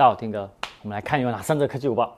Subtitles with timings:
[0.00, 0.50] 大家好，听哥，
[0.82, 2.16] 我们来看有哪三则科技午报。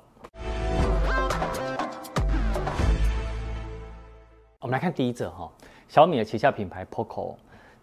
[4.61, 5.51] 我们来看第一则哈，
[5.89, 7.35] 小米的旗下品牌 POCO，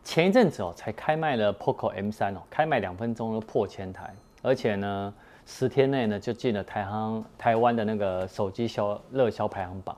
[0.01, 4.09] 前一阵子哦才开卖了 POCO M3 哦，开卖两分钟就破千台，
[4.41, 5.13] 而且呢
[5.45, 9.97] 十天内呢就进了台行台湾的那个手机销热销排行榜，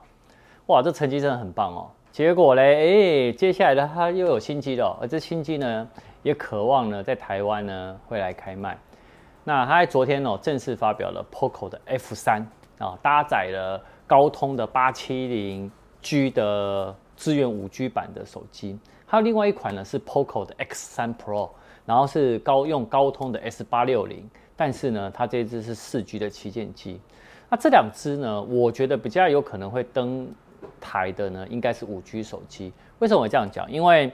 [0.66, 1.88] 哇，这成绩真的很棒哦。
[2.10, 5.88] 结果嘞，哎，接下来呢它又有新机了，而这新机呢
[6.24, 8.76] 也渴望呢在台湾呢会来开卖。
[9.44, 12.44] 那他在昨天哦正式发表了 POCO 的 F3
[12.78, 21.50] 啊，搭载了高通的八七零 G 的支援五 G 版的手机，还有另外一款呢是 POCO 的 X3 Pro，
[21.84, 27.00] 然后是高用高通的 S 八六零，但是呢它这支是四 G 的旗舰机。
[27.48, 30.26] 那这两支呢，我觉得比较有可能会登
[30.80, 32.72] 台的呢，应该是五 G 手机。
[32.98, 33.70] 为什么我这样讲？
[33.70, 34.10] 因为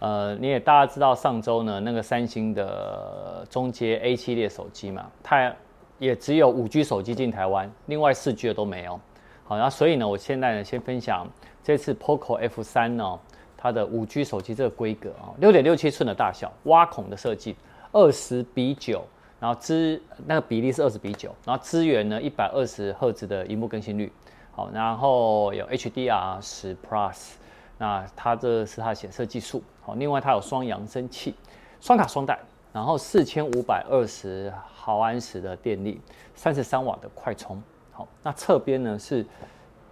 [0.00, 5.54] 呃，你也大家知道，上周呢，那个三星的中阶 A 系列手机嘛，它
[5.98, 8.98] 也只有五 G 手机进台湾，另外四 G 的都没有。
[9.44, 11.28] 好，那所以呢，我现在呢，先分享
[11.62, 13.18] 这次 POCO F3 呢，
[13.58, 17.54] 它的五 G 手机这个规格啊，六点六七寸的大小，挖孔的设计，
[17.92, 19.04] 二十比九，
[19.38, 24.10] 然后支那个比例是二十比九，然后支援呢一百二十赫兹的荧幕更新率，
[24.52, 27.32] 好，然后有 HDR 十 Plus。
[27.80, 31.34] 那它这是它的显色技术，好，另外它有双扬声器，
[31.80, 32.38] 双卡双待，
[32.74, 35.98] 然后四千五百二十毫安时的电力，
[36.34, 39.24] 三十三瓦的快充，好，那侧边呢是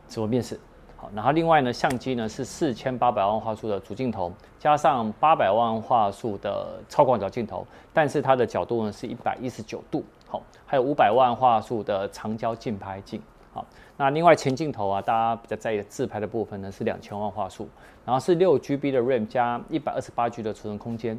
[0.06, 0.60] 指纹辨识，
[0.98, 13.22] 好，然后另外呢相机呢是四千八百万画素的主镜头，加上八百万画素的超广角镜头，但是它的角度呢是一百一十九度，好，还有五百万画素的长焦近拍镜。
[13.58, 17.68] 好，那另外前镜头啊，大家比较在意的自拍的部分呢，是两千万画素，
[18.04, 21.18] 然后是六 GB 的 RAM 加一百二十八 G 的储存空间，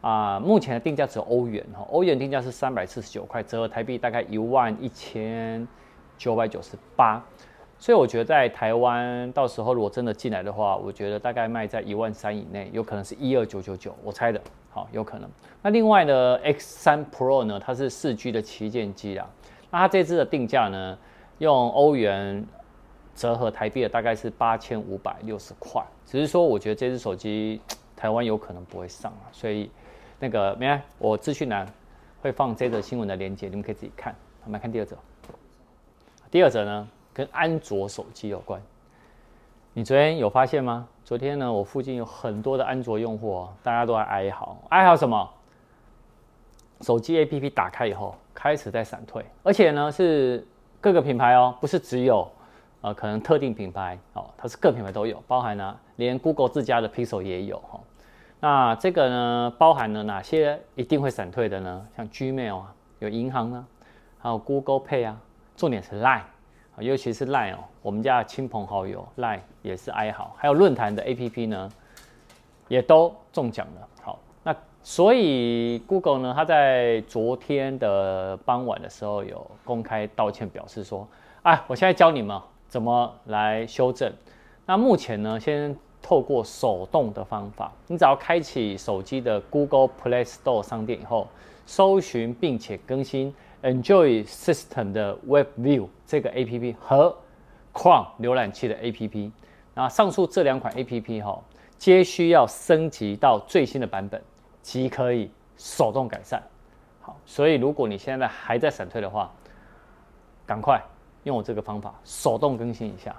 [0.00, 5.66] 啊，目前的定价只有欧元哈，欧元定价是三百四十九块，折合台币大概一万一千
[6.16, 7.20] 九百九十八，
[7.80, 14.40] 所以我觉得在台湾到时候如果真的进来的话，我觉得大概卖在一万三以内，有可能是一二九九九，我猜的，
[14.70, 15.28] 好，有可能。
[15.62, 19.28] 那另外呢，X3 Pro 呢，它是四 G 的旗舰机啊，
[19.72, 20.96] 那它这支的定价呢？
[21.42, 22.46] 用欧元
[23.16, 27.60] 折合台币的大概是八千五百六十块，只是说我觉得这支手机
[27.96, 29.68] 台湾有可能不会上啊，所以
[30.20, 31.66] 那个没，我资讯栏
[32.20, 34.14] 会放这则新闻的链接，你们可以自己看。
[34.44, 34.96] 我们来看第二则，
[36.30, 38.62] 第二则呢跟安卓手机有关。
[39.72, 40.86] 你昨天有发现吗？
[41.04, 45.28] 昨天呢，我附近有很多的安卓用户，大家都在哀嚎，哀嚎什么？
[46.82, 50.46] 手机 APP 打开以后开始在闪退，而且呢是。
[50.82, 52.28] 各个品牌哦，不是只有，
[52.80, 57.80] 呃，可能特定品牌哦，它是各品牌都有，包含呢，连 Google 自家的 Pixel 也有哈、哦。
[58.40, 61.86] 那这个呢，包含了哪些一定会闪退的呢？
[61.96, 63.64] 像 Gmail 啊，有银行呢，
[64.18, 65.16] 还有 Google Pay 啊，
[65.56, 66.22] 重点是 Line，
[66.78, 71.70] 尤其是 Line 哦，我们家的亲朋好友 Line 也是哀嚎，还有论坛的 APP 呢，
[72.66, 73.88] 也都中奖了。
[74.02, 74.18] 好
[74.84, 81.06] 所以，Google 呢，它在昨天的傍晚的时候有公开道歉，表示说
[81.42, 84.12] ：“哎，我现在教你们怎么来修正。
[84.66, 91.28] 那目前呢，先透过手动的方法，你只要开启手机的 Google Play Store 商店以后，
[91.64, 93.32] 搜寻并且更新
[93.62, 97.16] Enjoy System 的 Web View 这个 APP 和
[97.72, 99.30] Chrome 浏览器的 APP。
[99.74, 101.40] 那上述这两款 APP 哈，
[101.78, 104.20] 皆需要升级到最新的版本。”
[104.62, 106.40] 即可以手动改善，
[107.00, 109.30] 好，所以如果你现在还在闪退的话，
[110.46, 110.80] 赶快
[111.24, 113.14] 用我这个方法手动更新一下，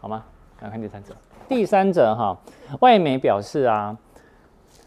[0.00, 0.24] 好吗？
[0.60, 1.14] 来看第三者，
[1.46, 2.36] 第三者哈，
[2.80, 3.96] 外媒表示啊，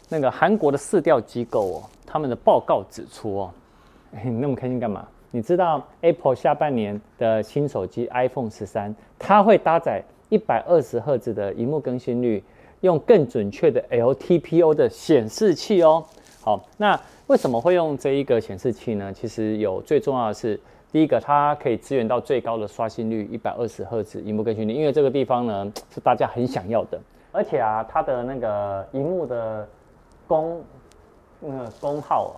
[0.08, 3.50] 那个韩国的市调机构哦，他们的报告指出哦，
[4.10, 5.06] 你那么开心干嘛？
[5.30, 12.42] 你知道 Apple 下半年的新手机 iPhone 十三，它会搭载一百二十赫兹的萤幕更新率。
[12.80, 16.04] 用更准确的 LTPO 的显示器哦。
[16.42, 19.12] 好，那为什么会用这一个显示器呢？
[19.12, 20.58] 其实有最重要的是，
[20.90, 26.98] 第一个它可以支援到最高的刷新率一百二十赫兹萤幕更新率，因为这个地方呢是大家很想要的。
[27.30, 29.68] 而且啊，它的那个萤幕的
[30.26, 30.64] 功
[31.40, 32.36] 那个功耗啊，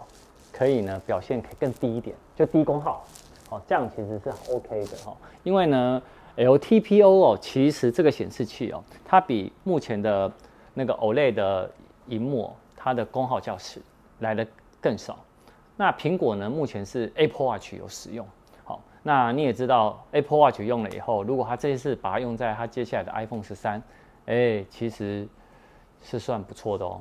[0.52, 3.05] 可以呢表现可以更低一点，就低功耗。
[3.50, 6.02] 哦，这样其实是 OK 的哈，因为呢。
[6.37, 10.31] LTPO 哦，其实这个显示器哦，它比目前的
[10.75, 11.70] 那个 OLED 的
[12.06, 13.81] 荧幕，它的功耗较实，
[14.20, 14.46] 来的
[14.81, 15.19] 更少。
[15.76, 18.26] 那苹果呢，目前是 Apple Watch 有使用。
[18.64, 23.82] 好，那你也知道 Apple Watch 用了以后，如果它这一次把它用在它接下来的 iPhone 十三，
[24.26, 25.26] 哎，其实
[26.02, 27.00] 是算不错的哦。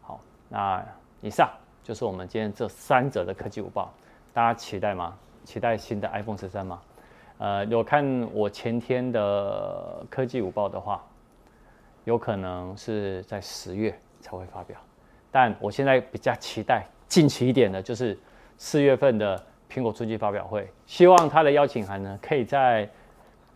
[0.00, 0.84] 好，那
[1.20, 1.50] 以上
[1.82, 3.92] 就是我们今天这三者的科技午报。
[4.32, 5.16] 大家期待吗？
[5.44, 6.80] 期待新的 iPhone 十三吗？
[7.38, 11.04] 呃，有看我前天的科技午报的话，
[12.04, 14.78] 有可能是在十月才会发表，
[15.30, 18.16] 但我现在比较期待近期一点的，就是
[18.56, 22.88] 四月份的苹果春季发表会，希望他的邀请函呢，可以在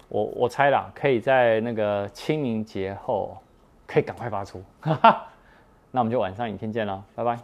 [0.09, 3.39] 我我猜啦，可以在那个清明节后
[3.87, 5.27] 可以赶快发出，哈哈，
[5.93, 7.39] 那我们就晚上影片见了，拜拜。